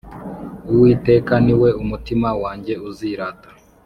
Uwiteka 0.71 1.33
ni 1.45 1.53
we 1.61 1.69
umutima 1.83 2.29
wanjye 2.41 2.73
uzirata 2.89 3.49